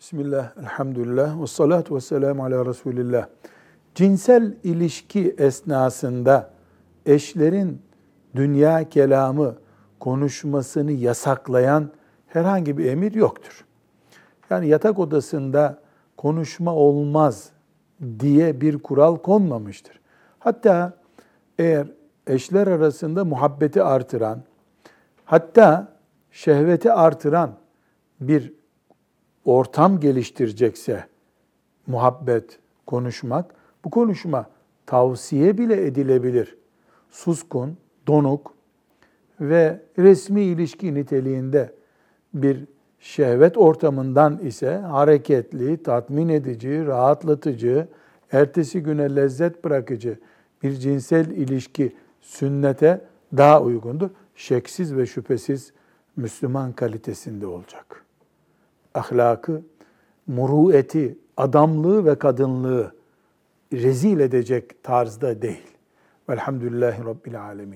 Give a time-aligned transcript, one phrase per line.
[0.00, 3.26] Bismillah, elhamdülillah, ve salatu ve selamu ala Resulillah.
[3.94, 6.50] Cinsel ilişki esnasında
[7.06, 7.82] eşlerin
[8.34, 9.54] dünya kelamı
[10.00, 11.90] konuşmasını yasaklayan
[12.26, 13.64] herhangi bir emir yoktur.
[14.50, 15.78] Yani yatak odasında
[16.16, 17.50] konuşma olmaz
[18.20, 20.00] diye bir kural konmamıştır.
[20.38, 20.92] Hatta
[21.58, 21.86] eğer
[22.26, 24.42] eşler arasında muhabbeti artıran,
[25.24, 25.92] hatta
[26.30, 27.50] şehveti artıran
[28.20, 28.57] bir
[29.48, 31.04] ortam geliştirecekse
[31.86, 34.46] muhabbet, konuşmak, bu konuşma
[34.86, 36.56] tavsiye bile edilebilir.
[37.10, 38.54] Suskun, donuk
[39.40, 41.72] ve resmi ilişki niteliğinde
[42.34, 42.64] bir
[43.00, 47.88] şehvet ortamından ise hareketli, tatmin edici, rahatlatıcı,
[48.32, 50.18] ertesi güne lezzet bırakıcı
[50.62, 53.00] bir cinsel ilişki sünnete
[53.36, 54.10] daha uygundur.
[54.34, 55.72] Şeksiz ve şüphesiz
[56.16, 58.07] Müslüman kalitesinde olacak.
[58.94, 59.62] Ahlakı,
[60.26, 62.94] murueti, adamlığı ve kadınlığı
[63.72, 65.66] rezil edecek tarzda değil.
[66.28, 67.66] Velhamdülillahi Rabbil Alemin.